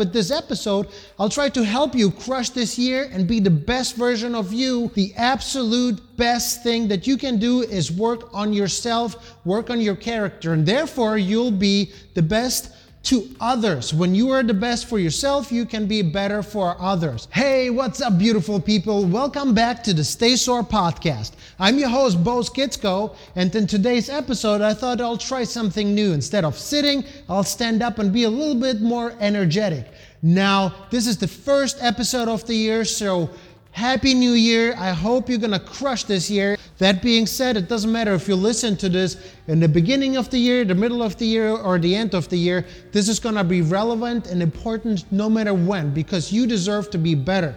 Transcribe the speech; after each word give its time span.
with 0.00 0.14
this 0.14 0.30
episode, 0.30 0.88
I'll 1.18 1.28
try 1.28 1.50
to 1.50 1.62
help 1.62 1.94
you 1.94 2.10
crush 2.10 2.48
this 2.48 2.78
year 2.78 3.10
and 3.12 3.28
be 3.28 3.38
the 3.38 3.50
best 3.50 3.96
version 3.96 4.34
of 4.34 4.50
you. 4.50 4.90
The 4.94 5.12
absolute 5.14 6.00
best 6.16 6.62
thing 6.62 6.88
that 6.88 7.06
you 7.06 7.18
can 7.18 7.38
do 7.38 7.60
is 7.60 7.92
work 7.92 8.32
on 8.32 8.54
yourself, 8.54 9.36
work 9.44 9.68
on 9.68 9.78
your 9.78 9.94
character, 9.94 10.54
and 10.54 10.64
therefore 10.64 11.18
you'll 11.18 11.50
be 11.50 11.92
the 12.14 12.22
best 12.22 12.72
to 13.02 13.28
others. 13.40 13.94
When 13.94 14.14
you 14.14 14.30
are 14.30 14.42
the 14.42 14.54
best 14.54 14.86
for 14.86 14.98
yourself, 14.98 15.50
you 15.50 15.64
can 15.64 15.86
be 15.86 16.02
better 16.02 16.42
for 16.42 16.76
others. 16.78 17.28
Hey, 17.32 17.70
what's 17.70 18.00
up, 18.00 18.18
beautiful 18.18 18.60
people? 18.60 19.04
Welcome 19.04 19.54
back 19.54 19.82
to 19.84 19.94
the 19.94 20.04
Stay 20.04 20.36
Sore 20.36 20.62
podcast. 20.62 21.32
I'm 21.58 21.78
your 21.78 21.88
host, 21.88 22.22
Bo 22.22 22.40
Skitsko, 22.40 23.16
and 23.36 23.54
in 23.54 23.66
today's 23.66 24.10
episode, 24.10 24.60
I 24.60 24.74
thought 24.74 25.00
I'll 25.00 25.16
try 25.16 25.44
something 25.44 25.94
new. 25.94 26.12
Instead 26.12 26.44
of 26.44 26.58
sitting, 26.58 27.04
I'll 27.28 27.42
stand 27.42 27.82
up 27.82 27.98
and 27.98 28.12
be 28.12 28.24
a 28.24 28.30
little 28.30 28.60
bit 28.60 28.80
more 28.80 29.14
energetic. 29.18 29.86
Now, 30.22 30.74
this 30.90 31.06
is 31.06 31.16
the 31.16 31.28
first 31.28 31.78
episode 31.80 32.28
of 32.28 32.46
the 32.46 32.54
year, 32.54 32.84
so 32.84 33.30
Happy 33.72 34.14
New 34.14 34.32
Year. 34.32 34.74
I 34.76 34.90
hope 34.90 35.28
you're 35.28 35.38
going 35.38 35.52
to 35.52 35.58
crush 35.58 36.04
this 36.04 36.28
year. 36.28 36.56
That 36.78 37.02
being 37.02 37.26
said, 37.26 37.56
it 37.56 37.68
doesn't 37.68 37.90
matter 37.90 38.14
if 38.14 38.26
you 38.26 38.34
listen 38.34 38.76
to 38.78 38.88
this 38.88 39.16
in 39.46 39.60
the 39.60 39.68
beginning 39.68 40.16
of 40.16 40.28
the 40.28 40.38
year, 40.38 40.64
the 40.64 40.74
middle 40.74 41.02
of 41.02 41.16
the 41.18 41.26
year, 41.26 41.50
or 41.50 41.78
the 41.78 41.94
end 41.94 42.14
of 42.14 42.28
the 42.28 42.36
year. 42.36 42.66
This 42.90 43.08
is 43.08 43.20
going 43.20 43.36
to 43.36 43.44
be 43.44 43.62
relevant 43.62 44.26
and 44.26 44.42
important 44.42 45.10
no 45.12 45.30
matter 45.30 45.54
when 45.54 45.94
because 45.94 46.32
you 46.32 46.46
deserve 46.46 46.90
to 46.90 46.98
be 46.98 47.14
better. 47.14 47.54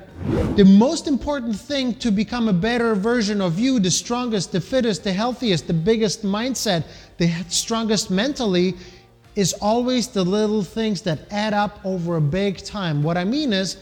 The 0.55 0.66
most 0.66 1.08
important 1.08 1.55
thing 1.55 1.95
to 1.95 2.12
become 2.12 2.48
a 2.48 2.53
better 2.53 2.95
version 2.95 3.41
of 3.41 3.58
you, 3.58 3.80
the 3.80 3.91
strongest, 3.91 4.52
the 4.52 4.61
fittest, 4.61 5.03
the 5.03 5.14
healthiest, 5.14 5.67
the 5.67 5.73
biggest 5.73 6.23
mindset, 6.23 6.84
the 7.17 7.30
strongest 7.50 8.11
mentally, 8.11 8.75
is 9.36 9.53
always 9.61 10.08
the 10.08 10.23
little 10.23 10.64
things 10.64 11.02
that 11.02 11.20
add 11.31 11.53
up 11.53 11.80
over 11.84 12.17
a 12.17 12.22
big 12.22 12.64
time. 12.64 13.02
What 13.02 13.17
I 13.17 13.23
mean 13.23 13.52
is, 13.52 13.77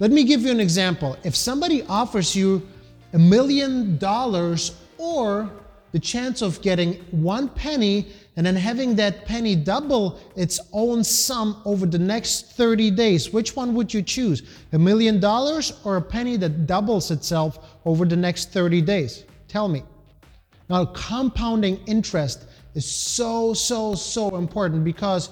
let 0.00 0.10
me 0.10 0.24
give 0.24 0.40
you 0.40 0.50
an 0.50 0.60
example. 0.60 1.16
If 1.24 1.36
somebody 1.36 1.82
offers 1.82 2.34
you 2.34 2.66
a 3.12 3.18
million 3.18 3.98
dollars 3.98 4.72
or 4.96 5.50
the 5.92 5.98
chance 5.98 6.40
of 6.40 6.62
getting 6.62 6.94
one 7.10 7.48
penny 7.50 8.06
and 8.36 8.46
then 8.46 8.56
having 8.56 8.96
that 8.96 9.26
penny 9.26 9.54
double 9.54 10.18
its 10.36 10.58
own 10.72 11.04
sum 11.04 11.60
over 11.66 11.84
the 11.84 11.98
next 11.98 12.52
30 12.52 12.92
days, 12.92 13.30
which 13.30 13.54
one 13.54 13.74
would 13.74 13.92
you 13.92 14.00
choose? 14.00 14.42
A 14.72 14.78
million 14.78 15.20
dollars 15.20 15.78
or 15.84 15.98
a 15.98 16.02
penny 16.02 16.38
that 16.38 16.66
doubles 16.66 17.10
itself 17.10 17.76
over 17.84 18.06
the 18.06 18.16
next 18.16 18.52
30 18.52 18.80
days? 18.80 19.24
Tell 19.48 19.68
me. 19.68 19.82
Now, 20.70 20.86
compounding 20.86 21.78
interest 21.86 22.46
is 22.74 22.90
so, 22.90 23.52
so, 23.52 23.94
so 23.94 24.36
important 24.36 24.82
because 24.82 25.28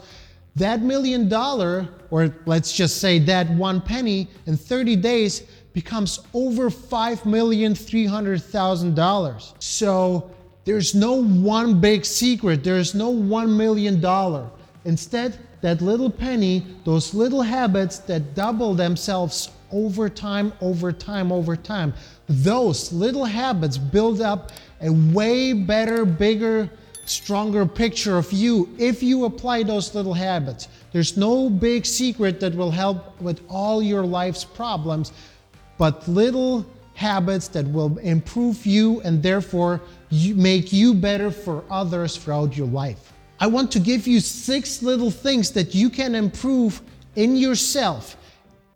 that 0.59 0.83
million 0.83 1.29
dollar, 1.29 1.89
or 2.11 2.35
let's 2.47 2.73
just 2.73 3.01
say 3.01 3.19
that 3.21 3.49
one 3.51 3.81
penny 3.81 4.29
in 4.47 4.57
30 4.57 4.97
days 4.97 5.43
becomes 5.73 6.19
over 6.35 6.71
$5,300,000. 6.71 9.63
So 9.63 10.31
there's 10.65 10.95
no 10.95 11.25
one 11.25 11.81
big 11.81 12.05
secret, 12.05 12.63
there's 12.65 12.95
no 12.95 13.11
one 13.11 13.57
million 13.57 14.01
dollar. 14.01 14.51
Instead, 14.85 15.39
that 15.61 15.81
little 15.81 16.11
penny, 16.11 16.65
those 16.85 17.15
little 17.15 17.43
habits 17.43 17.99
that 18.01 18.35
double 18.35 18.75
themselves 18.75 19.51
over 19.73 20.09
time, 20.09 20.53
over 20.61 20.93
time, 20.93 21.33
over 21.33 21.57
time, 21.57 21.93
those 22.29 22.93
little 22.93 23.25
habits 23.25 23.77
build 23.77 24.21
up 24.21 24.53
a 24.81 24.91
way 24.91 25.53
better, 25.53 26.05
bigger, 26.05 26.71
stronger 27.09 27.67
picture 27.67 28.19
of 28.19 28.33
you 28.33 28.69
if 28.79 29.03
you 29.03 29.25
apply 29.25 29.63
those 29.63 29.95
little 29.95 30.15
habits. 30.15 30.69
There's 30.93 31.17
no 31.17 31.51
big 31.51 31.87
secret 31.87 32.41
that 32.41 32.55
will 32.55 32.71
help 32.71 33.21
with 33.21 33.41
all 33.49 33.83
your 33.83 34.05
life's 34.05 34.45
problems, 34.45 35.13
but 35.79 36.07
little 36.09 36.67
habits 36.95 37.49
that 37.49 37.67
will 37.69 37.97
improve 37.99 38.67
you 38.67 39.01
and 39.03 39.23
therefore 39.23 39.81
you 40.11 40.35
make 40.35 40.73
you 40.73 40.93
better 40.93 41.31
for 41.31 41.65
others 41.71 42.17
throughout 42.17 42.57
your 42.57 42.67
life. 42.67 43.13
I 43.41 43.47
want 43.47 43.71
to 43.73 43.81
give 43.81 44.09
you 44.09 44.19
six 44.19 44.83
little 44.83 45.11
things 45.11 45.53
that 45.53 45.75
you 45.75 45.91
can 45.91 46.15
improve 46.15 46.83
in 47.15 47.37
yourself. 47.37 48.17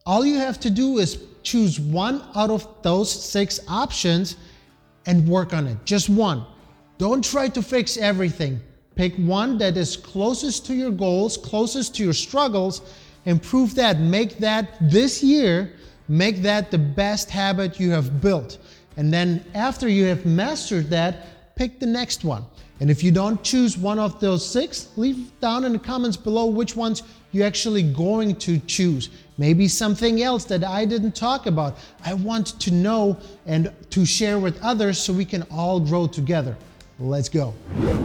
All 0.07 0.25
you 0.25 0.37
have 0.37 0.61
to 0.61 0.71
do 0.71 0.99
is 0.99 1.25
choose 1.43 1.81
one 1.81 2.23
out 2.37 2.51
of 2.51 2.69
those 2.83 3.11
six 3.11 3.59
options 3.67 4.37
and 5.07 5.29
work 5.29 5.53
on 5.53 5.67
it. 5.67 5.79
Just 5.85 6.09
one. 6.09 6.47
Don't 7.03 7.25
try 7.25 7.49
to 7.49 7.63
fix 7.63 7.97
everything. 7.97 8.61
Pick 8.95 9.17
one 9.17 9.59
that 9.59 9.77
is 9.77 9.97
closest 9.97 10.65
to 10.67 10.73
your 10.73 10.93
goals, 10.93 11.37
closest 11.37 11.97
to 11.97 12.05
your 12.05 12.13
struggles, 12.13 12.81
improve 13.25 13.75
that. 13.75 13.99
Make 13.99 14.39
that 14.39 14.79
this 14.81 15.21
year, 15.21 15.73
make 16.07 16.43
that 16.43 16.71
the 16.71 16.79
best 16.79 17.29
habit 17.29 17.81
you 17.81 17.91
have 17.91 18.21
built. 18.21 18.59
And 18.97 19.13
then 19.13 19.45
after 19.55 19.89
you 19.89 20.05
have 20.05 20.25
mastered 20.25 20.91
that, 20.91 21.57
pick 21.57 21.81
the 21.81 21.87
next 21.87 22.23
one. 22.23 22.45
And 22.79 22.89
if 22.89 23.03
you 23.03 23.11
don't 23.11 23.43
choose 23.43 23.77
one 23.77 23.99
of 23.99 24.21
those 24.21 24.49
six, 24.49 24.91
leave 24.97 25.33
down 25.41 25.65
in 25.65 25.73
the 25.73 25.81
comments 25.81 26.17
below 26.17 26.47
which 26.47 26.77
ones 26.77 27.03
you're 27.33 27.49
actually 27.49 27.83
going 27.83 28.37
to 28.37 28.61
choose. 28.61 29.11
Maybe 29.39 29.67
something 29.67 30.23
else 30.23 30.45
that 30.45 30.63
I 30.63 30.85
didn't 30.85 31.17
talk 31.17 31.47
about. 31.47 31.79
I 32.05 32.15
want 32.15 32.61
to 32.61 32.71
know 32.71 33.19
and 33.45 33.73
to 33.91 34.07
share 34.07 34.39
with 34.39 34.63
others 34.63 34.99
so 34.99 35.13
we 35.13 35.25
can 35.25 35.43
all 35.51 35.81
grow 35.81 36.07
together. 36.07 36.57
Let's 36.99 37.29
go. 37.29 37.55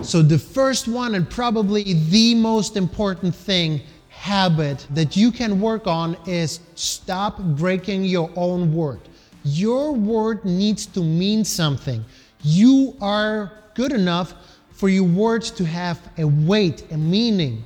So, 0.01 0.21
the 0.21 0.39
first 0.39 0.87
one, 0.87 1.15
and 1.15 1.29
probably 1.29 1.93
the 1.93 2.35
most 2.35 2.77
important 2.77 3.35
thing, 3.35 3.81
habit 4.09 4.87
that 4.91 5.15
you 5.15 5.31
can 5.31 5.61
work 5.61 5.85
on 5.85 6.17
is 6.25 6.59
stop 6.75 7.39
breaking 7.39 8.03
your 8.03 8.31
own 8.35 8.73
word. 8.73 8.99
Your 9.43 9.93
word 9.93 10.43
needs 10.43 10.85
to 10.87 11.01
mean 11.01 11.45
something. 11.45 12.03
You 12.41 12.95
are 12.99 13.51
good 13.75 13.91
enough 13.91 14.33
for 14.71 14.89
your 14.89 15.03
words 15.03 15.51
to 15.51 15.65
have 15.65 15.99
a 16.17 16.25
weight, 16.25 16.91
a 16.91 16.97
meaning. 16.97 17.63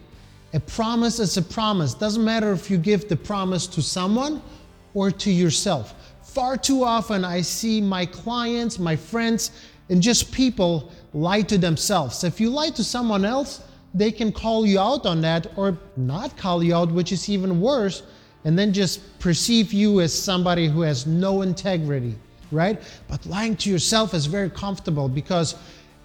A 0.54 0.60
promise 0.60 1.20
is 1.20 1.38
a 1.38 1.42
promise. 1.42 1.94
Doesn't 1.94 2.24
matter 2.24 2.52
if 2.52 2.70
you 2.70 2.78
give 2.78 3.08
the 3.08 3.16
promise 3.16 3.66
to 3.68 3.82
someone 3.82 4.42
or 4.94 5.10
to 5.12 5.32
yourself. 5.32 5.96
Far 6.24 6.58
too 6.58 6.84
often, 6.84 7.24
I 7.24 7.42
see 7.42 7.82
my 7.82 8.06
clients, 8.06 8.78
my 8.78 8.96
friends, 8.96 9.52
and 9.90 10.02
just 10.02 10.32
people 10.32 10.92
lie 11.14 11.42
to 11.42 11.58
themselves. 11.58 12.24
If 12.24 12.40
you 12.40 12.50
lie 12.50 12.70
to 12.72 12.84
someone 12.84 13.26
else, 13.26 13.62
they 13.94 14.12
can 14.12 14.32
call 14.32 14.66
you 14.66 14.80
out 14.80 15.06
on 15.06 15.22
that 15.22 15.48
or 15.58 15.78
not 15.98 16.38
call 16.38 16.64
you 16.64 16.76
out, 16.76 16.92
which 16.92 17.12
is 17.12 17.30
even 17.30 17.60
worse, 17.60 18.04
and 18.46 18.58
then 18.58 18.72
just 18.74 19.20
perceive 19.20 19.74
you 19.74 20.02
as 20.02 20.18
somebody 20.18 20.68
who 20.68 20.82
has 20.82 21.06
no 21.06 21.42
integrity, 21.42 22.16
right? 22.52 22.82
But 23.08 23.26
lying 23.26 23.56
to 23.58 23.70
yourself 23.70 24.14
is 24.14 24.26
very 24.26 24.50
comfortable 24.50 25.10
because 25.10 25.56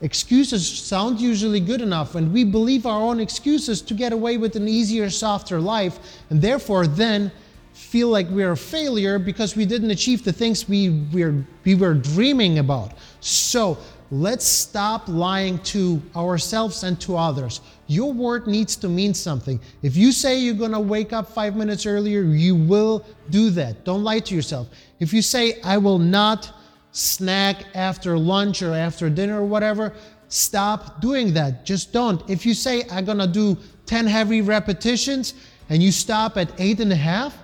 excuses 0.03 0.69
sound 0.69 1.21
usually 1.21 1.61
good 1.61 1.81
enough, 1.81 2.17
and 2.17 2.33
we 2.33 2.45
believe 2.45 2.85
our 2.85 3.01
own 3.01 3.21
excuses 3.21 3.81
to 3.83 3.95
get 3.95 4.13
away 4.13 4.37
with 4.37 4.57
an 4.57 4.69
easier, 4.69 5.09
softer 5.09 5.61
life, 5.61 5.99
and 6.29 6.43
therefore 6.43 6.87
then 6.87 7.31
feel 7.73 8.09
like 8.09 8.27
we're 8.31 8.53
a 8.53 8.57
failure 8.57 9.19
because 9.19 9.55
we 9.55 9.65
didn't 9.65 9.91
achieve 9.91 10.25
the 10.25 10.33
things 10.33 10.69
we, 10.69 10.91
we're, 11.13 11.45
we 11.65 11.75
were 11.75 11.95
dreaming 11.95 12.59
about. 12.59 12.93
So 13.21 13.79
let's 14.11 14.45
stop 14.45 15.09
lying 15.09 15.59
to 15.61 16.01
ourselves 16.15 16.83
and 16.83 17.01
to 17.01 17.17
others. 17.17 17.61
Your 17.87 18.13
word 18.13 18.47
needs 18.47 18.77
to 18.77 18.89
mean 18.89 19.15
something. 19.15 19.61
If 19.83 19.97
you 19.97 20.13
say 20.13 20.39
you're 20.39 20.55
going 20.55 20.73
to 20.73 20.81
wake 20.81 21.13
up 21.13 21.33
five 21.33 21.57
minutes 21.57 21.87
earlier, 21.87 22.23
you 22.23 22.55
will 22.55 23.05
do 23.31 23.51
that. 23.51 23.85
Don't 23.85 24.05
lie 24.05 24.21
to 24.21 24.35
yourself. 24.35 24.69
If 25.01 25.13
you 25.13 25.23
say, 25.23 25.61
I 25.63 25.79
will 25.79 25.99
not 25.99 26.53
snack 26.93 27.65
after 27.75 28.19
lunch 28.19 28.63
or 28.63 28.73
after 28.73 29.11
dinner 29.11 29.41
or 29.43 29.45
whatever, 29.45 29.93
stop 30.29 31.01
doing 31.01 31.35
that. 31.35 31.65
Just 31.65 31.93
don't. 31.93 32.29
If 32.29 32.47
you 32.47 32.55
say, 32.55 32.85
I'm 32.91 33.05
going 33.05 33.19
to 33.19 33.27
do 33.27 33.57
10 33.87 34.07
heavy 34.07 34.41
repetitions 34.41 35.35
and 35.69 35.83
you 35.83 35.93
stop 35.93 36.37
at 36.37 36.53
eight 36.59 36.81
and 36.81 36.93
a 36.93 36.97
half, 36.97 37.37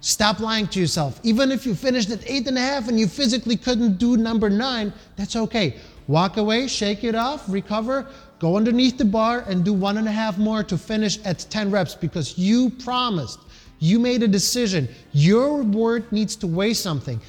Stop 0.00 0.38
lying 0.38 0.68
to 0.68 0.80
yourself. 0.80 1.18
Even 1.24 1.50
if 1.50 1.66
you 1.66 1.74
finished 1.74 2.10
at 2.10 2.28
eight 2.30 2.46
and 2.46 2.56
a 2.56 2.60
half 2.60 2.88
and 2.88 3.00
you 3.00 3.08
physically 3.08 3.56
couldn't 3.56 3.98
do 3.98 4.16
number 4.16 4.48
nine, 4.48 4.92
that's 5.16 5.34
okay. 5.34 5.76
Walk 6.06 6.36
away, 6.36 6.68
shake 6.68 7.02
it 7.02 7.14
off, 7.14 7.44
recover, 7.48 8.06
go 8.38 8.56
underneath 8.56 8.96
the 8.96 9.04
bar 9.04 9.44
and 9.48 9.64
do 9.64 9.72
one 9.72 9.98
and 9.98 10.06
a 10.06 10.12
half 10.12 10.38
more 10.38 10.62
to 10.62 10.78
finish 10.78 11.18
at 11.24 11.44
10 11.50 11.70
reps 11.70 11.94
because 11.94 12.38
you 12.38 12.70
promised. 12.70 13.40
You 13.80 13.98
made 13.98 14.22
a 14.22 14.28
decision. 14.28 14.88
Your 15.12 15.62
word 15.62 16.10
needs 16.12 16.36
to 16.36 16.46
weigh 16.46 16.74
something. 16.74 17.20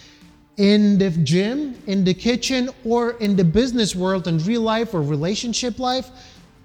In 0.58 0.98
the 0.98 1.10
gym, 1.10 1.82
in 1.88 2.04
the 2.04 2.14
kitchen, 2.14 2.70
or 2.84 3.12
in 3.14 3.36
the 3.36 3.44
business 3.44 3.96
world, 3.96 4.28
in 4.28 4.40
real 4.40 4.62
life 4.62 4.94
or 4.94 5.02
relationship 5.02 5.80
life, 5.80 6.10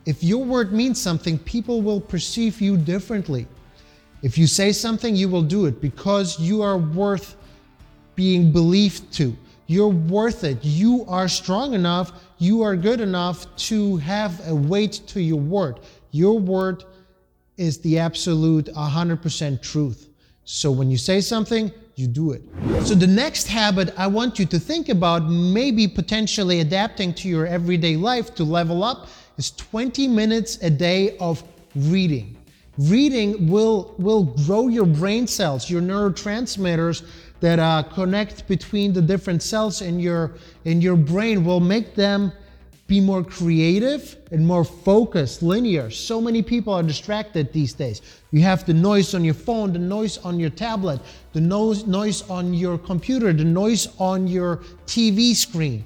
if 0.04 0.22
your 0.22 0.44
word 0.44 0.72
means 0.72 1.00
something, 1.00 1.38
people 1.38 1.80
will 1.80 2.00
perceive 2.00 2.60
you 2.60 2.76
differently. 2.76 3.46
If 4.24 4.38
you 4.38 4.46
say 4.46 4.72
something, 4.72 5.14
you 5.14 5.28
will 5.28 5.42
do 5.42 5.66
it 5.66 5.82
because 5.82 6.40
you 6.40 6.62
are 6.62 6.78
worth 6.78 7.36
being 8.14 8.52
believed 8.52 9.12
to. 9.18 9.36
You're 9.66 9.88
worth 9.88 10.44
it. 10.44 10.56
You 10.62 11.04
are 11.08 11.28
strong 11.28 11.74
enough. 11.74 12.10
You 12.38 12.62
are 12.62 12.74
good 12.74 13.02
enough 13.02 13.54
to 13.68 13.98
have 13.98 14.40
a 14.48 14.54
weight 14.54 15.02
to 15.08 15.20
your 15.20 15.38
word. 15.38 15.80
Your 16.10 16.38
word 16.38 16.84
is 17.58 17.80
the 17.80 17.98
absolute 17.98 18.64
100% 18.74 19.60
truth. 19.60 20.08
So 20.44 20.72
when 20.72 20.90
you 20.90 20.96
say 20.96 21.20
something, 21.20 21.70
you 21.96 22.06
do 22.06 22.32
it. 22.32 22.40
So 22.86 22.94
the 22.94 23.06
next 23.06 23.46
habit 23.46 23.92
I 23.94 24.06
want 24.06 24.38
you 24.38 24.46
to 24.46 24.58
think 24.58 24.88
about, 24.88 25.28
maybe 25.28 25.86
potentially 25.86 26.60
adapting 26.60 27.12
to 27.16 27.28
your 27.28 27.46
everyday 27.46 27.98
life 27.98 28.34
to 28.36 28.44
level 28.44 28.84
up, 28.84 29.08
is 29.36 29.50
20 29.50 30.08
minutes 30.08 30.56
a 30.62 30.70
day 30.70 31.18
of 31.18 31.44
reading. 31.74 32.38
Reading 32.78 33.48
will, 33.48 33.94
will 33.98 34.24
grow 34.24 34.68
your 34.68 34.86
brain 34.86 35.26
cells, 35.26 35.70
your 35.70 35.80
neurotransmitters 35.80 37.04
that 37.40 37.58
uh, 37.58 37.82
connect 37.82 38.48
between 38.48 38.92
the 38.92 39.02
different 39.02 39.42
cells 39.42 39.82
in 39.82 40.00
your, 40.00 40.32
in 40.64 40.80
your 40.80 40.96
brain 40.96 41.44
will 41.44 41.60
make 41.60 41.94
them 41.94 42.32
be 42.86 43.00
more 43.00 43.24
creative 43.24 44.16
and 44.30 44.46
more 44.46 44.64
focused, 44.64 45.42
linear. 45.42 45.90
So 45.90 46.20
many 46.20 46.42
people 46.42 46.72
are 46.72 46.82
distracted 46.82 47.52
these 47.52 47.72
days. 47.72 48.02
You 48.30 48.42
have 48.42 48.66
the 48.66 48.74
noise 48.74 49.14
on 49.14 49.24
your 49.24 49.34
phone, 49.34 49.72
the 49.72 49.78
noise 49.78 50.18
on 50.18 50.38
your 50.38 50.50
tablet, 50.50 51.00
the 51.32 51.40
noise, 51.40 51.86
noise 51.86 52.28
on 52.28 52.52
your 52.52 52.76
computer, 52.76 53.32
the 53.32 53.44
noise 53.44 53.88
on 53.98 54.26
your 54.26 54.58
TV 54.86 55.34
screen. 55.34 55.84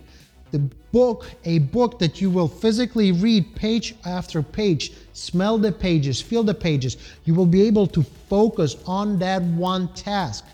The 0.50 0.68
book, 0.92 1.26
a 1.44 1.58
book 1.58 1.98
that 1.98 2.20
you 2.20 2.30
will 2.30 2.48
physically 2.48 3.12
read 3.12 3.54
page 3.54 3.94
after 4.04 4.42
page, 4.42 4.92
smell 5.12 5.58
the 5.58 5.72
pages, 5.72 6.20
feel 6.20 6.42
the 6.42 6.54
pages. 6.54 6.96
You 7.24 7.34
will 7.34 7.46
be 7.46 7.62
able 7.62 7.86
to 7.88 8.02
focus 8.02 8.76
on 8.86 9.18
that 9.18 9.42
one 9.42 9.88
task. 9.94 10.44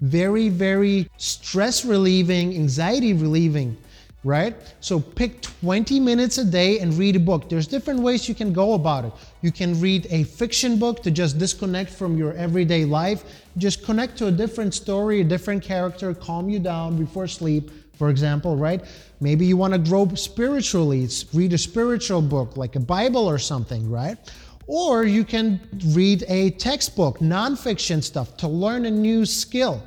Very, 0.00 0.48
very 0.48 1.10
stress 1.16 1.84
relieving, 1.84 2.54
anxiety 2.54 3.12
relieving 3.12 3.76
right? 4.22 4.54
So 4.80 5.00
pick 5.00 5.40
20 5.40 5.98
minutes 5.98 6.38
a 6.38 6.44
day 6.44 6.80
and 6.80 6.92
read 6.94 7.16
a 7.16 7.20
book. 7.20 7.48
There's 7.48 7.66
different 7.66 8.00
ways 8.00 8.28
you 8.28 8.34
can 8.34 8.52
go 8.52 8.74
about 8.74 9.06
it. 9.06 9.12
You 9.40 9.50
can 9.50 9.80
read 9.80 10.06
a 10.10 10.24
fiction 10.24 10.78
book 10.78 11.02
to 11.04 11.10
just 11.10 11.38
disconnect 11.38 11.90
from 11.90 12.18
your 12.18 12.34
everyday 12.34 12.84
life, 12.84 13.24
just 13.56 13.82
connect 13.84 14.18
to 14.18 14.26
a 14.26 14.30
different 14.30 14.74
story, 14.74 15.22
a 15.22 15.24
different 15.24 15.62
character, 15.62 16.12
calm 16.14 16.50
you 16.50 16.58
down 16.58 16.98
before 16.98 17.26
sleep, 17.26 17.70
for 18.00 18.08
example, 18.08 18.56
right? 18.56 18.82
Maybe 19.20 19.44
you 19.44 19.58
want 19.58 19.74
to 19.74 19.78
grow 19.78 20.08
spiritually, 20.14 21.06
read 21.34 21.52
a 21.52 21.58
spiritual 21.58 22.22
book 22.22 22.56
like 22.56 22.74
a 22.74 22.80
Bible 22.80 23.28
or 23.28 23.38
something, 23.38 23.90
right? 23.90 24.16
Or 24.66 25.04
you 25.04 25.22
can 25.22 25.60
read 25.88 26.24
a 26.26 26.52
textbook, 26.52 27.18
nonfiction 27.18 28.02
stuff 28.02 28.38
to 28.38 28.48
learn 28.48 28.86
a 28.86 28.90
new 28.90 29.26
skill. 29.26 29.82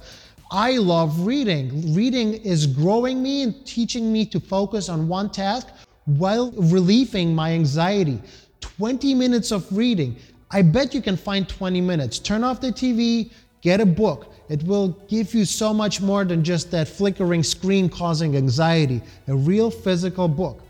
I 0.52 0.74
love 0.74 1.26
reading. 1.26 1.96
Reading 1.96 2.36
is 2.36 2.68
growing 2.68 3.24
me 3.24 3.42
and 3.42 3.66
teaching 3.66 4.14
me 4.14 4.28
to 4.28 4.40
focus 4.40 4.90
on 4.90 5.08
one 5.08 5.32
task 5.32 5.70
while 6.06 6.52
relieving 6.52 7.34
my 7.34 7.54
anxiety. 7.54 8.22
20 8.62 9.16
minutes 9.16 9.52
of 9.52 9.66
reading. 9.76 10.16
I 10.52 10.62
bet 10.62 10.94
you 10.94 11.02
can 11.02 11.18
find 11.18 11.50
20 11.50 11.82
minutes. 11.82 12.20
Turn 12.20 12.44
off 12.44 12.62
the 12.62 12.72
TV, 12.72 13.32
get 13.62 13.82
a 13.82 13.88
book. 13.88 14.33
It 14.50 14.64
will 14.64 14.90
give 15.08 15.34
you 15.34 15.46
so 15.46 15.74
much 15.74 16.02
more 16.02 16.26
than 16.26 16.44
just 16.44 16.70
that 16.72 16.88
flickering 16.88 17.44
screen 17.44 17.90
causing 17.90 18.36
anxiety. 18.36 19.02
A 19.28 19.36
real 19.36 19.72
physical 19.72 20.28
book. 20.28 20.62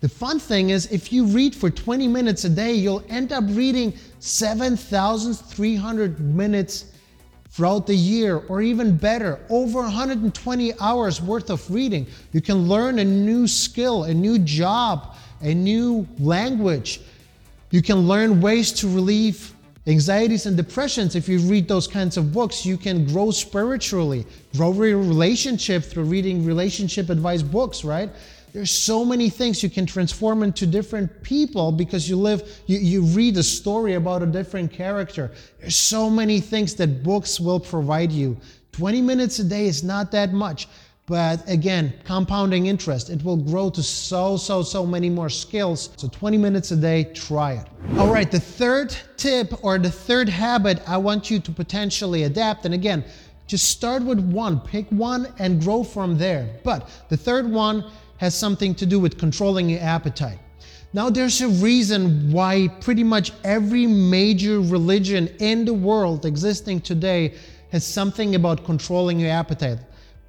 The 0.00 0.08
fun 0.08 0.38
thing 0.38 0.70
is, 0.70 0.90
if 0.90 1.12
you 1.12 1.26
read 1.26 1.54
for 1.54 1.70
20 1.70 2.08
minutes 2.08 2.44
a 2.44 2.48
day, 2.48 2.72
you'll 2.72 3.04
end 3.08 3.32
up 3.32 3.44
reading 3.48 3.92
7,300 4.18 6.20
minutes 6.20 6.86
throughout 7.50 7.86
the 7.86 7.94
year, 7.94 8.38
or 8.48 8.62
even 8.62 8.96
better, 8.96 9.38
over 9.50 9.82
120 9.82 10.72
hours 10.80 11.20
worth 11.20 11.50
of 11.50 11.70
reading. 11.70 12.06
You 12.32 12.40
can 12.40 12.68
learn 12.68 13.00
a 13.00 13.04
new 13.04 13.46
skill, 13.46 14.04
a 14.04 14.14
new 14.14 14.38
job, 14.38 15.16
a 15.42 15.52
new 15.52 16.08
language. 16.18 17.02
You 17.70 17.82
can 17.82 18.08
learn 18.08 18.40
ways 18.40 18.72
to 18.72 18.88
relieve 18.88 19.54
anxieties 19.86 20.46
and 20.46 20.56
depressions 20.56 21.16
if 21.16 21.28
you 21.28 21.38
read 21.40 21.66
those 21.66 21.86
kinds 21.86 22.16
of 22.16 22.32
books. 22.32 22.66
You 22.66 22.76
can 22.76 23.06
grow 23.06 23.30
spiritually, 23.30 24.26
grow 24.56 24.72
your 24.72 24.98
relationship 24.98 25.84
through 25.84 26.04
reading 26.04 26.44
relationship 26.44 27.10
advice 27.10 27.42
books, 27.42 27.84
right? 27.84 28.10
There's 28.52 28.72
so 28.72 29.04
many 29.04 29.30
things 29.30 29.62
you 29.62 29.70
can 29.70 29.86
transform 29.86 30.42
into 30.42 30.66
different 30.66 31.22
people 31.22 31.70
because 31.70 32.08
you 32.08 32.16
live, 32.16 32.62
you, 32.66 32.78
you 32.78 33.02
read 33.02 33.36
a 33.36 33.42
story 33.42 33.94
about 33.94 34.22
a 34.22 34.26
different 34.26 34.72
character. 34.72 35.30
There's 35.60 35.76
so 35.76 36.10
many 36.10 36.40
things 36.40 36.74
that 36.74 37.04
books 37.04 37.38
will 37.38 37.60
provide 37.60 38.10
you. 38.10 38.36
20 38.72 39.02
minutes 39.02 39.38
a 39.38 39.44
day 39.44 39.66
is 39.66 39.84
not 39.84 40.10
that 40.12 40.32
much. 40.32 40.68
But 41.10 41.42
again, 41.50 41.92
compounding 42.04 42.66
interest, 42.66 43.10
it 43.10 43.24
will 43.24 43.36
grow 43.36 43.68
to 43.70 43.82
so, 43.82 44.36
so, 44.36 44.62
so 44.62 44.86
many 44.86 45.10
more 45.10 45.28
skills. 45.28 45.90
So 45.96 46.06
20 46.06 46.38
minutes 46.38 46.70
a 46.70 46.76
day, 46.76 47.02
try 47.02 47.54
it. 47.54 47.66
All 47.98 48.12
right, 48.12 48.30
the 48.30 48.38
third 48.38 48.96
tip 49.16 49.52
or 49.64 49.76
the 49.76 49.90
third 49.90 50.28
habit 50.28 50.80
I 50.88 50.98
want 50.98 51.28
you 51.28 51.40
to 51.40 51.50
potentially 51.50 52.22
adapt, 52.22 52.64
and 52.64 52.72
again, 52.74 53.04
just 53.48 53.70
start 53.70 54.04
with 54.04 54.20
one, 54.20 54.60
pick 54.60 54.88
one 54.90 55.26
and 55.40 55.60
grow 55.60 55.82
from 55.82 56.16
there. 56.16 56.48
But 56.62 56.88
the 57.08 57.16
third 57.16 57.50
one 57.50 57.90
has 58.18 58.36
something 58.36 58.72
to 58.76 58.86
do 58.86 59.00
with 59.00 59.18
controlling 59.18 59.68
your 59.68 59.80
appetite. 59.80 60.38
Now, 60.92 61.10
there's 61.10 61.40
a 61.40 61.48
reason 61.48 62.30
why 62.30 62.68
pretty 62.80 63.02
much 63.02 63.32
every 63.42 63.84
major 63.84 64.60
religion 64.60 65.26
in 65.40 65.64
the 65.64 65.74
world 65.74 66.24
existing 66.24 66.82
today 66.82 67.34
has 67.72 67.84
something 67.84 68.36
about 68.36 68.64
controlling 68.64 69.18
your 69.18 69.30
appetite. 69.30 69.78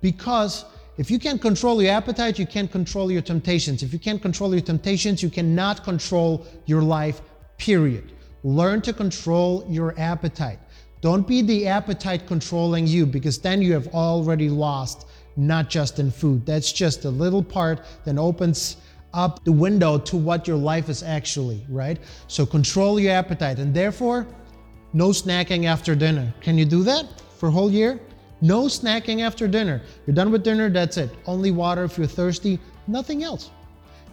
Because 0.01 0.65
if 0.97 1.09
you 1.09 1.19
can't 1.19 1.41
control 1.41 1.81
your 1.81 1.91
appetite, 1.93 2.37
you 2.37 2.45
can't 2.45 2.71
control 2.71 3.11
your 3.11 3.21
temptations. 3.21 3.81
If 3.83 3.93
you 3.93 3.99
can't 3.99 4.21
control 4.21 4.53
your 4.53 4.61
temptations, 4.61 5.23
you 5.23 5.29
cannot 5.29 5.83
control 5.83 6.45
your 6.65 6.81
life, 6.81 7.21
period. 7.57 8.11
Learn 8.43 8.81
to 8.81 8.93
control 8.93 9.65
your 9.69 9.97
appetite. 9.97 10.59
Don't 11.01 11.27
be 11.27 11.41
the 11.41 11.67
appetite 11.67 12.27
controlling 12.27 12.85
you 12.85 13.05
because 13.05 13.39
then 13.39 13.61
you 13.61 13.73
have 13.73 13.87
already 13.89 14.49
lost 14.49 15.07
not 15.37 15.69
just 15.69 15.99
in 15.99 16.11
food. 16.11 16.45
That's 16.45 16.71
just 16.71 17.05
a 17.05 17.09
little 17.09 17.43
part 17.43 17.81
that 18.05 18.17
opens 18.17 18.77
up 19.13 19.43
the 19.43 19.51
window 19.51 19.97
to 19.97 20.17
what 20.17 20.47
your 20.47 20.57
life 20.57 20.89
is 20.89 21.03
actually, 21.03 21.65
right? 21.69 21.97
So 22.27 22.45
control 22.45 22.99
your 22.99 23.13
appetite 23.13 23.59
and 23.59 23.73
therefore 23.73 24.27
no 24.93 25.09
snacking 25.09 25.65
after 25.65 25.95
dinner. 25.95 26.33
Can 26.41 26.57
you 26.57 26.65
do 26.65 26.83
that 26.83 27.05
for 27.37 27.49
a 27.49 27.51
whole 27.51 27.71
year? 27.71 27.99
No 28.41 28.63
snacking 28.63 29.21
after 29.21 29.47
dinner. 29.47 29.81
You're 30.05 30.15
done 30.15 30.31
with 30.31 30.43
dinner, 30.43 30.69
that's 30.69 30.97
it. 30.97 31.11
Only 31.25 31.51
water 31.51 31.83
if 31.83 31.97
you're 31.97 32.07
thirsty, 32.07 32.59
nothing 32.87 33.23
else. 33.23 33.51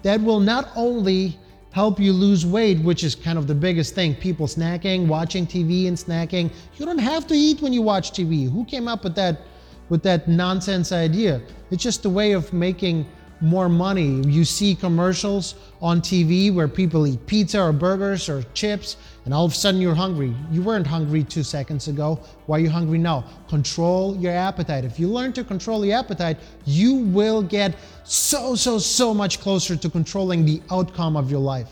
That 0.02 0.20
will 0.20 0.40
not 0.40 0.70
only 0.76 1.38
help 1.70 1.98
you 1.98 2.12
lose 2.12 2.46
weight, 2.46 2.78
which 2.80 3.04
is 3.04 3.14
kind 3.14 3.38
of 3.38 3.46
the 3.46 3.54
biggest 3.54 3.94
thing. 3.94 4.14
People 4.14 4.46
snacking, 4.46 5.06
watching 5.06 5.46
TV 5.46 5.88
and 5.88 5.96
snacking. 5.96 6.50
You 6.76 6.86
don't 6.86 6.98
have 6.98 7.26
to 7.28 7.34
eat 7.34 7.60
when 7.60 7.72
you 7.72 7.82
watch 7.82 8.12
TV. 8.12 8.50
Who 8.50 8.64
came 8.64 8.86
up 8.88 9.04
with 9.04 9.14
that 9.16 9.40
with 9.88 10.02
that 10.02 10.28
nonsense 10.28 10.92
idea. 10.92 11.40
It's 11.70 11.82
just 11.82 12.04
a 12.04 12.10
way 12.10 12.32
of 12.32 12.52
making 12.52 13.06
more 13.40 13.68
money. 13.68 14.20
You 14.26 14.44
see 14.44 14.74
commercials 14.74 15.54
on 15.80 16.00
TV 16.00 16.52
where 16.52 16.68
people 16.68 17.06
eat 17.06 17.24
pizza 17.26 17.60
or 17.60 17.72
burgers 17.72 18.28
or 18.28 18.42
chips, 18.54 18.96
and 19.24 19.34
all 19.34 19.44
of 19.44 19.52
a 19.52 19.54
sudden 19.54 19.80
you're 19.80 19.94
hungry. 19.94 20.34
You 20.50 20.62
weren't 20.62 20.86
hungry 20.86 21.22
two 21.24 21.42
seconds 21.42 21.88
ago. 21.88 22.20
Why 22.46 22.58
are 22.58 22.60
you 22.60 22.70
hungry 22.70 22.98
now? 22.98 23.24
Control 23.48 24.16
your 24.16 24.32
appetite. 24.32 24.84
If 24.84 24.98
you 24.98 25.08
learn 25.08 25.32
to 25.34 25.44
control 25.44 25.84
your 25.84 25.98
appetite, 25.98 26.38
you 26.64 26.94
will 26.94 27.42
get 27.42 27.74
so, 28.04 28.54
so, 28.54 28.78
so 28.78 29.14
much 29.14 29.40
closer 29.40 29.76
to 29.76 29.90
controlling 29.90 30.44
the 30.44 30.62
outcome 30.70 31.16
of 31.16 31.30
your 31.30 31.40
life. 31.40 31.68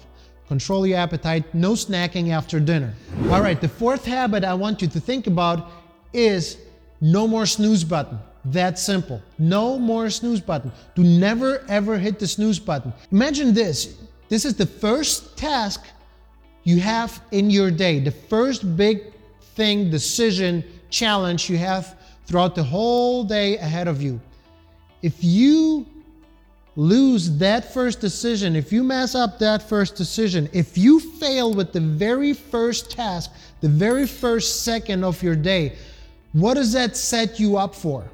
Control 0.48 0.86
your 0.86 0.98
appetite, 0.98 1.52
no 1.54 1.72
snacking 1.72 2.30
after 2.30 2.60
dinner. 2.60 2.94
All 3.30 3.42
right, 3.42 3.60
the 3.60 3.68
fourth 3.68 4.04
habit 4.04 4.44
I 4.44 4.54
want 4.54 4.80
you 4.80 4.88
to 4.88 5.00
think 5.00 5.26
about 5.26 5.72
is 6.12 6.58
no 7.00 7.26
more 7.26 7.46
snooze 7.46 7.82
button. 7.82 8.18
That 8.46 8.78
simple. 8.78 9.20
No 9.38 9.78
more 9.78 10.08
snooze 10.08 10.40
button. 10.40 10.70
Do 10.94 11.02
never 11.02 11.64
ever 11.68 11.98
hit 11.98 12.18
the 12.18 12.26
snooze 12.26 12.60
button. 12.60 12.92
Imagine 13.10 13.52
this. 13.52 13.96
This 14.28 14.44
is 14.44 14.54
the 14.54 14.66
first 14.66 15.36
task 15.36 15.84
you 16.62 16.80
have 16.80 17.20
in 17.30 17.50
your 17.50 17.70
day, 17.70 18.00
the 18.00 18.10
first 18.10 18.76
big 18.76 19.12
thing, 19.54 19.90
decision, 19.90 20.64
challenge 20.90 21.48
you 21.48 21.56
have 21.56 21.96
throughout 22.26 22.54
the 22.54 22.62
whole 22.62 23.24
day 23.24 23.56
ahead 23.58 23.88
of 23.88 24.02
you. 24.02 24.20
If 25.02 25.22
you 25.22 25.86
lose 26.76 27.38
that 27.38 27.72
first 27.72 28.00
decision, 28.00 28.54
if 28.54 28.72
you 28.72 28.84
mess 28.84 29.14
up 29.14 29.38
that 29.38 29.62
first 29.62 29.96
decision, 29.96 30.48
if 30.52 30.76
you 30.76 31.00
fail 31.00 31.54
with 31.54 31.72
the 31.72 31.80
very 31.80 32.32
first 32.32 32.90
task, 32.90 33.32
the 33.60 33.68
very 33.68 34.06
first 34.06 34.64
second 34.64 35.04
of 35.04 35.22
your 35.22 35.36
day, 35.36 35.76
what 36.32 36.54
does 36.54 36.72
that 36.72 36.96
set 36.96 37.40
you 37.40 37.56
up 37.56 37.74
for? 37.74 38.08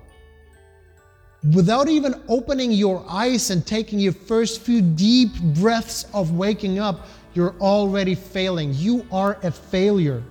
Without 1.50 1.88
even 1.88 2.14
opening 2.28 2.70
your 2.70 3.04
eyes 3.08 3.50
and 3.50 3.66
taking 3.66 3.98
your 3.98 4.12
first 4.12 4.60
few 4.60 4.80
deep 4.80 5.34
breaths 5.54 6.06
of 6.14 6.32
waking 6.32 6.78
up, 6.78 7.08
you're 7.34 7.56
already 7.60 8.14
failing. 8.14 8.72
You 8.74 9.04
are 9.10 9.36
a 9.42 9.50
failure. 9.50 10.22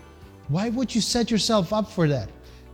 Why 0.47 0.69
would 0.69 0.95
you 0.95 1.01
set 1.01 1.29
yourself 1.29 1.73
up 1.73 1.91
for 1.91 2.07
that? 2.07 2.29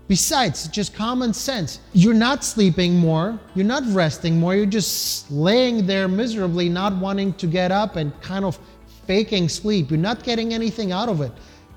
Besides, 0.08 0.67
just 0.67 0.94
common 0.94 1.34
sense. 1.34 1.79
You're 1.94 2.13
not 2.13 2.44
sleeping 2.44 2.96
more, 2.96 3.39
you're 3.56 3.65
not 3.65 3.84
resting 3.88 4.39
more, 4.39 4.56
you're 4.56 4.67
just 4.67 5.32
laying 5.32 5.88
there 5.88 6.08
miserably, 6.08 6.70
not 6.70 6.96
wanting 6.96 7.34
to 7.34 7.48
get 7.48 7.72
up 7.72 7.96
and 7.96 8.20
kind 8.22 8.46
of 8.46 8.60
faking 9.08 9.50
sleep. 9.50 9.89
You're 9.89 10.00
not 10.00 10.24
getting 10.24 10.53
anything 10.53 10.91
out 10.91 11.10
of 11.10 11.22
it. 11.22 11.32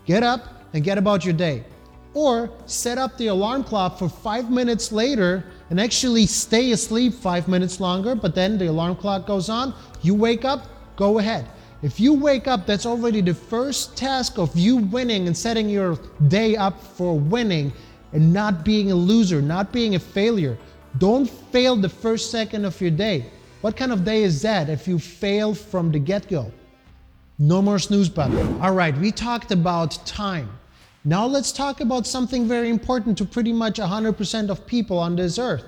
get 0.05 0.23
up 0.23 0.63
and 0.75 0.85
get 0.85 0.99
about 0.99 1.25
your 1.25 1.35
day. 1.35 1.65
Or 2.13 2.51
set 2.67 2.99
up 2.99 3.17
the 3.17 3.29
alarm 3.29 3.65
clock 3.65 3.99
for 3.99 4.09
five 4.09 4.51
minutes 4.51 4.93
later 4.93 5.45
and 5.71 5.81
actually 5.81 6.27
stay 6.27 6.73
asleep 6.73 7.15
five 7.15 7.49
minutes 7.49 7.81
longer, 7.81 8.15
but 8.15 8.35
then 8.35 8.59
the 8.59 8.67
alarm 8.67 8.97
clock 8.97 9.27
goes 9.27 9.49
on, 9.49 9.73
you 10.03 10.15
wake 10.15 10.45
up, 10.45 10.67
go 10.97 11.19
ahead. 11.19 11.47
If 11.83 11.99
you 11.99 12.13
wake 12.13 12.47
up, 12.47 12.67
that's 12.67 12.85
already 12.85 13.23
the 13.23 13.33
first 13.33 13.97
task 13.97 14.39
of 14.39 14.55
you 14.55 14.77
winning 14.77 15.27
and 15.27 15.37
setting 15.37 15.69
your 15.69 15.99
day 16.29 16.57
up 16.57 16.83
for 16.83 17.19
winning 17.19 17.73
and 18.13 18.33
not 18.33 18.65
being 18.65 18.91
a 18.91 18.95
loser, 18.95 19.41
not 19.41 19.73
being 19.73 19.95
a 19.95 19.99
failure. 19.99 20.59
Don't 20.99 21.27
fail 21.27 21.77
the 21.77 21.89
first 21.89 22.31
second 22.31 22.65
of 22.65 22.79
your 22.81 22.91
day. 22.91 23.27
What 23.61 23.77
kind 23.77 23.93
of 23.93 24.05
day 24.05 24.25
is 24.25 24.43
that 24.43 24.69
if 24.69 24.87
you 24.89 24.99
fail 24.99 25.55
from 25.55 25.93
the 25.93 25.99
get 25.99 26.29
go? 26.29 26.53
No 27.39 27.63
more 27.63 27.79
snooze 27.79 28.11
button. 28.11 28.61
All 28.61 28.75
right, 28.75 28.97
we 28.99 29.13
talked 29.13 29.51
about 29.51 30.05
time. 30.05 30.51
Now 31.05 31.27
let's 31.27 31.51
talk 31.51 31.81
about 31.81 32.07
something 32.07 32.47
very 32.47 32.69
important 32.69 33.17
to 33.19 33.25
pretty 33.25 33.53
much 33.53 33.79
100% 33.79 34.51
of 34.51 34.67
people 34.67 34.99
on 34.99 35.17
this 35.17 35.39
earth 35.39 35.65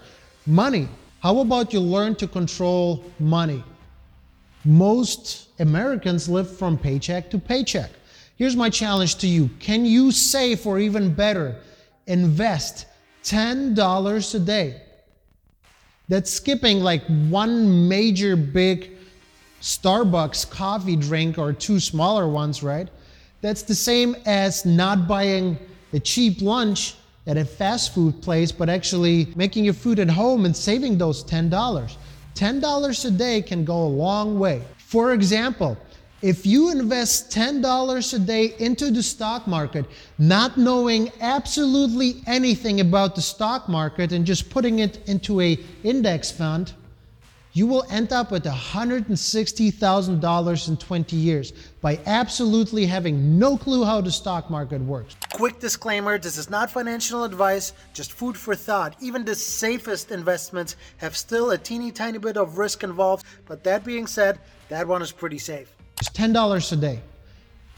money. 0.46 0.88
How 1.20 1.38
about 1.38 1.72
you 1.72 1.80
learn 1.80 2.16
to 2.16 2.26
control 2.26 3.04
money? 3.18 3.64
Most 4.64 5.48
Americans 5.58 6.28
live 6.28 6.54
from 6.58 6.76
paycheck 6.76 7.30
to 7.30 7.38
paycheck. 7.38 7.90
Here's 8.36 8.56
my 8.56 8.68
challenge 8.68 9.16
to 9.16 9.26
you 9.26 9.48
Can 9.58 9.86
you 9.86 10.12
save, 10.12 10.66
or 10.66 10.78
even 10.78 11.14
better, 11.14 11.56
invest 12.06 12.86
$10 13.24 14.34
a 14.34 14.38
day? 14.38 14.82
That's 16.08 16.30
skipping 16.30 16.80
like 16.80 17.04
one 17.30 17.88
major 17.88 18.36
big 18.36 18.90
Starbucks 19.62 20.50
coffee 20.50 20.96
drink 20.96 21.38
or 21.38 21.52
two 21.52 21.80
smaller 21.80 22.28
ones, 22.28 22.62
right? 22.62 22.88
That's 23.42 23.62
the 23.62 23.74
same 23.74 24.16
as 24.24 24.64
not 24.64 25.08
buying 25.08 25.58
a 25.92 25.98
cheap 25.98 26.40
lunch 26.40 26.94
at 27.26 27.36
a 27.36 27.44
fast 27.44 27.92
food 27.92 28.22
place, 28.22 28.52
but 28.52 28.68
actually 28.68 29.32
making 29.34 29.64
your 29.64 29.74
food 29.74 29.98
at 29.98 30.08
home 30.08 30.44
and 30.44 30.56
saving 30.56 30.96
those 30.96 31.24
$10. 31.24 31.50
$10 32.34 33.04
a 33.04 33.10
day 33.10 33.42
can 33.42 33.64
go 33.64 33.82
a 33.82 33.92
long 34.06 34.38
way. 34.38 34.62
For 34.78 35.12
example, 35.12 35.76
if 36.22 36.46
you 36.46 36.70
invest 36.70 37.32
$10 37.32 38.14
a 38.14 38.18
day 38.20 38.54
into 38.60 38.92
the 38.92 39.02
stock 39.02 39.48
market, 39.48 39.86
not 40.18 40.56
knowing 40.56 41.10
absolutely 41.20 42.22
anything 42.28 42.78
about 42.78 43.16
the 43.16 43.22
stock 43.22 43.68
market 43.68 44.12
and 44.12 44.24
just 44.24 44.50
putting 44.50 44.78
it 44.78 45.00
into 45.08 45.40
a 45.40 45.58
index 45.82 46.30
fund, 46.30 46.74
you 47.54 47.66
will 47.66 47.84
end 47.90 48.12
up 48.12 48.30
with 48.30 48.44
$160,000 48.44 50.68
in 50.68 50.76
20 50.76 51.16
years 51.16 51.52
by 51.80 51.98
absolutely 52.06 52.86
having 52.86 53.36
no 53.38 53.58
clue 53.58 53.84
how 53.84 54.00
the 54.00 54.10
stock 54.10 54.48
market 54.48 54.80
works. 54.80 55.16
Quick 55.34 55.60
disclaimer 55.60 56.18
this 56.18 56.38
is 56.38 56.48
not 56.48 56.70
financial 56.70 57.24
advice, 57.24 57.74
just 57.92 58.12
food 58.12 58.34
for 58.36 58.54
thought. 58.54 58.96
Even 59.00 59.24
the 59.24 59.34
safest 59.34 60.10
investments 60.10 60.76
have 60.96 61.14
still 61.16 61.50
a 61.50 61.58
teeny 61.58 61.90
tiny 61.90 62.16
bit 62.18 62.38
of 62.38 62.58
risk 62.58 62.84
involved, 62.84 63.26
but 63.46 63.62
that 63.64 63.84
being 63.84 64.06
said, 64.06 64.38
that 64.68 64.86
one 64.88 65.02
is 65.02 65.12
pretty 65.12 65.38
safe. 65.38 65.74
It's 65.98 66.08
$10 66.10 66.72
a 66.72 66.76
day. 66.76 67.00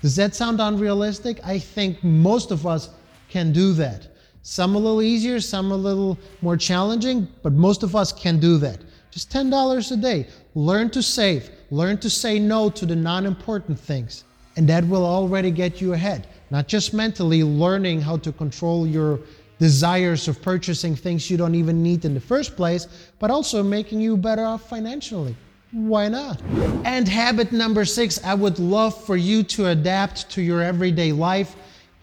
Does 0.02 0.16
that 0.16 0.35
sound 0.35 0.61
unrealistic? 0.61 1.40
I 1.45 1.59
think 1.59 2.04
most 2.04 2.50
of 2.50 2.66
us 2.66 2.90
can 3.28 3.52
do 3.52 3.73
that. 3.73 4.09
Some 4.43 4.75
a 4.76 4.78
little 4.78 5.00
easier, 5.00 5.40
some 5.40 5.73
a 5.73 5.76
little 5.76 6.19
more 6.43 6.59
challenging, 6.59 7.26
but 7.43 7.54
most 7.54 7.83
of 7.83 7.97
us 7.97 8.12
can 8.12 8.38
do 8.38 8.59
that. 8.59 8.78
Just 9.14 9.30
$10 9.30 9.92
a 9.92 9.97
day. 9.97 10.26
Learn 10.56 10.90
to 10.90 11.00
save. 11.00 11.49
Learn 11.71 11.99
to 11.99 12.11
say 12.11 12.40
no 12.40 12.68
to 12.71 12.85
the 12.85 12.97
non 12.97 13.26
important 13.26 13.78
things. 13.78 14.25
And 14.56 14.68
that 14.68 14.83
will 14.88 15.06
already 15.06 15.52
get 15.52 15.80
you 15.80 15.92
ahead. 15.92 16.26
Not 16.50 16.66
just 16.66 16.92
mentally 16.92 17.44
learning 17.44 18.00
how 18.00 18.16
to 18.16 18.33
control 18.33 18.88
your 18.88 19.21
desires 19.61 20.26
of 20.26 20.42
purchasing 20.42 20.97
things 20.97 21.30
you 21.30 21.37
don't 21.37 21.54
even 21.54 21.80
need 21.80 22.04
in 22.04 22.12
the 22.12 22.21
first 22.21 22.56
place, 22.56 22.88
but 23.21 23.30
also 23.30 23.62
making 23.62 24.00
you 24.00 24.16
better 24.16 24.44
off 24.44 24.68
financially. 24.68 25.37
Why 25.71 26.09
not? 26.09 26.42
And 26.85 27.06
habit 27.06 27.52
number 27.52 27.85
six, 27.85 28.23
I 28.25 28.35
would 28.35 28.59
love 28.59 29.00
for 29.04 29.16
you 29.16 29.44
to 29.44 29.68
adapt 29.68 30.28
to 30.30 30.42
your 30.42 30.61
everyday 30.61 31.12
life 31.12 31.54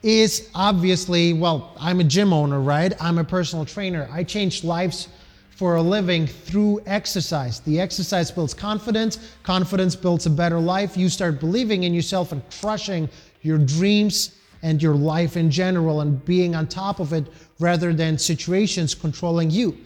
is 0.02 0.50
obviously, 0.56 1.34
well, 1.34 1.74
I'm 1.78 2.00
a 2.00 2.06
gym 2.06 2.32
owner, 2.32 2.62
right? 2.62 2.94
I'm 3.02 3.18
a 3.18 3.24
personal 3.26 3.66
trainer. 3.66 4.08
I 4.14 4.24
change 4.24 4.64
lives 4.64 5.10
for 5.62 5.76
a 5.76 5.82
living 5.82 6.26
through 6.26 6.82
exercise. 6.88 7.60
The 7.60 7.80
exercise 7.80 8.32
builds 8.32 8.52
confidence, 8.52 9.36
confidence 9.44 9.96
builds 9.96 10.26
a 10.26 10.30
better 10.32 10.60
life. 10.60 10.98
You 10.98 11.08
start 11.08 11.40
believing 11.40 11.84
in 11.84 11.94
yourself 11.94 12.32
and 12.32 12.42
crushing 12.60 13.08
your 13.44 13.60
dreams 13.60 14.40
and 14.64 14.82
your 14.82 14.96
life 14.96 15.38
in 15.38 15.52
general 15.52 16.02
and 16.02 16.26
being 16.26 16.56
on 16.56 16.66
top 16.66 17.00
of 17.00 17.14
it 17.14 17.28
rather 17.60 17.94
than 17.94 18.18
situations 18.18 18.96
controlling 18.96 19.52
you. 19.52 19.78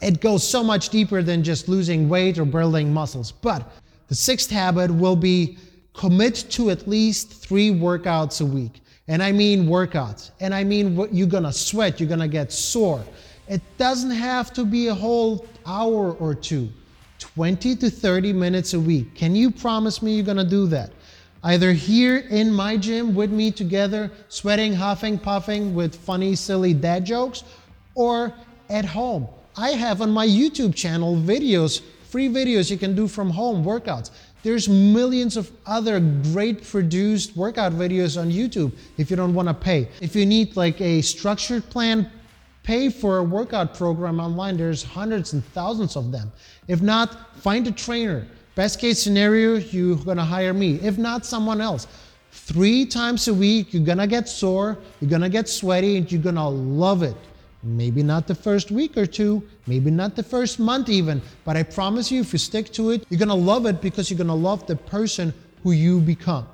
It 0.00 0.22
goes 0.22 0.42
so 0.42 0.64
much 0.64 0.88
deeper 0.88 1.22
than 1.22 1.44
just 1.44 1.68
losing 1.68 2.08
weight 2.08 2.38
or 2.38 2.46
building 2.46 2.90
muscles. 2.90 3.30
But 3.30 3.70
the 4.08 4.14
sixth 4.14 4.48
habit 4.48 4.90
will 4.90 5.16
be 5.16 5.58
commit 5.92 6.46
to 6.52 6.70
at 6.70 6.88
least 6.88 7.30
three 7.30 7.68
workouts 7.68 8.40
a 8.40 8.46
week. 8.46 8.80
And 9.06 9.22
I 9.22 9.32
mean 9.32 9.66
workouts. 9.66 10.30
And 10.40 10.54
I 10.54 10.64
mean 10.64 11.06
you're 11.12 11.26
gonna 11.26 11.52
sweat, 11.52 12.00
you're 12.00 12.08
gonna 12.08 12.26
get 12.26 12.50
sore. 12.50 13.04
It 13.50 13.62
doesn't 13.78 14.12
have 14.12 14.52
to 14.52 14.64
be 14.64 14.86
a 14.86 14.94
whole 14.94 15.44
hour 15.66 16.12
or 16.12 16.36
two. 16.36 16.68
20 17.18 17.74
to 17.76 17.90
30 17.90 18.32
minutes 18.32 18.74
a 18.74 18.80
week. 18.80 19.16
Can 19.16 19.34
you 19.34 19.50
promise 19.50 20.00
me 20.02 20.14
you're 20.14 20.24
gonna 20.24 20.44
do 20.44 20.68
that? 20.68 20.92
Either 21.42 21.72
here 21.72 22.18
in 22.30 22.52
my 22.52 22.76
gym 22.76 23.12
with 23.12 23.32
me 23.32 23.50
together, 23.50 24.08
sweating, 24.28 24.72
huffing, 24.72 25.18
puffing 25.18 25.74
with 25.74 25.96
funny, 25.96 26.36
silly 26.36 26.72
dad 26.72 27.04
jokes, 27.04 27.42
or 27.96 28.32
at 28.68 28.84
home. 28.84 29.26
I 29.56 29.70
have 29.70 30.00
on 30.00 30.12
my 30.12 30.28
YouTube 30.28 30.72
channel 30.76 31.16
videos, 31.16 31.82
free 32.08 32.28
videos 32.28 32.70
you 32.70 32.78
can 32.78 32.94
do 32.94 33.08
from 33.08 33.30
home 33.30 33.64
workouts. 33.64 34.12
There's 34.44 34.68
millions 34.68 35.36
of 35.36 35.50
other 35.66 35.98
great 35.98 36.62
produced 36.62 37.36
workout 37.36 37.72
videos 37.72 38.18
on 38.18 38.30
YouTube 38.30 38.72
if 38.96 39.10
you 39.10 39.16
don't 39.16 39.34
want 39.34 39.48
to 39.48 39.54
pay. 39.54 39.88
If 40.00 40.14
you 40.14 40.24
need 40.24 40.56
like 40.56 40.80
a 40.80 41.02
structured 41.02 41.68
plan, 41.68 42.08
pay 42.70 42.88
for 42.88 43.18
a 43.18 43.24
workout 43.24 43.74
program 43.74 44.20
online. 44.20 44.56
There's 44.56 44.84
hundreds 44.84 45.32
and 45.32 45.44
thousands 45.46 45.96
of 45.96 46.12
them. 46.12 46.30
If 46.68 46.80
not, 46.80 47.36
find 47.38 47.66
a 47.66 47.72
trainer. 47.72 48.24
Best 48.54 48.78
case 48.78 49.02
scenario, 49.02 49.56
you're 49.56 49.96
gonna 49.96 50.24
hire 50.24 50.54
me. 50.54 50.76
If 50.76 50.96
not, 50.96 51.26
someone 51.26 51.60
else. 51.60 51.88
Three 52.30 52.86
times 52.86 53.26
a 53.26 53.34
week, 53.34 53.74
you're 53.74 53.88
gonna 53.92 54.06
get 54.06 54.28
sore, 54.28 54.78
you're 55.00 55.10
gonna 55.10 55.28
get 55.28 55.48
sweaty, 55.48 55.96
and 55.96 56.12
you're 56.12 56.22
gonna 56.22 56.48
love 56.48 57.02
it. 57.02 57.16
Maybe 57.64 58.04
not 58.04 58.28
the 58.28 58.36
first 58.36 58.70
week 58.70 58.96
or 58.96 59.04
two, 59.04 59.42
maybe 59.66 59.90
not 59.90 60.14
the 60.14 60.22
first 60.22 60.60
month 60.60 60.88
even, 60.88 61.20
but 61.44 61.56
I 61.56 61.64
promise 61.64 62.12
you, 62.12 62.20
if 62.20 62.32
you 62.32 62.38
stick 62.38 62.70
to 62.74 62.90
it, 62.90 63.04
you're 63.10 63.18
gonna 63.18 63.34
love 63.52 63.66
it 63.66 63.80
because 63.80 64.10
you're 64.10 64.22
gonna 64.24 64.42
love 64.50 64.68
the 64.68 64.76
person 64.76 65.34
who 65.64 65.72
you 65.72 65.98
become. 65.98 66.46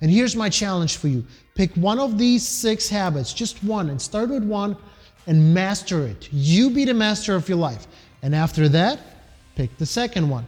And 0.00 0.10
here's 0.10 0.34
my 0.34 0.48
challenge 0.48 0.96
for 0.96 1.08
you 1.08 1.22
pick 1.54 1.70
one 1.74 1.98
of 1.98 2.16
these 2.16 2.48
six 2.48 2.88
habits, 2.88 3.34
just 3.34 3.62
one, 3.62 3.90
and 3.90 4.00
start 4.00 4.30
with 4.30 4.44
one 4.44 4.74
and 5.26 5.54
master 5.54 6.06
it. 6.06 6.28
You 6.32 6.70
be 6.70 6.84
the 6.84 6.94
master 6.94 7.34
of 7.34 7.48
your 7.48 7.58
life. 7.58 7.86
And 8.22 8.34
after 8.34 8.68
that, 8.70 9.00
pick 9.54 9.76
the 9.78 9.86
second 9.86 10.28
one. 10.28 10.46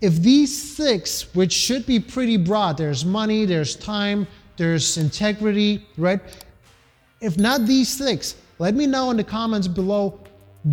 If 0.00 0.16
these 0.16 0.76
six, 0.76 1.34
which 1.34 1.52
should 1.52 1.86
be 1.86 1.98
pretty 1.98 2.36
broad, 2.36 2.76
there's 2.76 3.04
money, 3.04 3.44
there's 3.44 3.76
time, 3.76 4.26
there's 4.56 4.98
integrity, 4.98 5.86
right? 5.96 6.20
If 7.20 7.38
not 7.38 7.66
these 7.66 7.88
six, 7.88 8.36
let 8.58 8.74
me 8.74 8.86
know 8.86 9.10
in 9.10 9.16
the 9.16 9.24
comments 9.24 9.66
below 9.66 10.20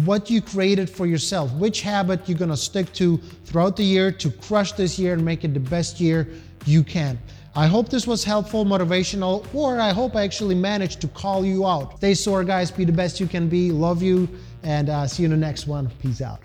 what 0.06 0.30
you 0.30 0.42
created 0.42 0.90
for 0.90 1.06
yourself, 1.06 1.52
which 1.54 1.82
habit 1.82 2.28
you're 2.28 2.38
gonna 2.38 2.58
stick 2.58 2.92
to 2.94 3.18
throughout 3.46 3.76
the 3.76 3.84
year 3.84 4.12
to 4.12 4.32
crush 4.32 4.72
this 4.74 4.98
year 4.98 5.14
and 5.14 5.24
make 5.24 5.44
it 5.44 5.54
the 5.54 5.60
best 5.60 6.00
year 6.00 6.28
you 6.66 6.84
can. 6.84 7.20
I 7.54 7.68
hope 7.68 7.90
this 7.90 8.08
was 8.08 8.24
helpful, 8.24 8.64
motivational, 8.64 9.46
or 9.54 9.80
I 9.80 9.92
hope 9.92 10.16
I 10.16 10.24
actually 10.24 10.56
managed 10.56 11.02
to 11.02 11.08
call 11.10 11.46
you 11.46 11.68
out. 11.68 11.98
Stay 11.98 12.14
sore, 12.14 12.46
guys. 12.46 12.72
Be 12.72 12.86
the 12.86 12.94
best 12.94 13.20
you 13.20 13.28
can 13.28 13.50
be. 13.50 13.72
Love 13.72 14.02
you, 14.02 14.30
and 14.64 14.90
uh, 14.90 15.06
see 15.06 15.24
you 15.24 15.26
in 15.26 15.32
the 15.32 15.38
next 15.38 15.68
one. 15.68 15.90
Peace 16.02 16.22
out. 16.22 16.42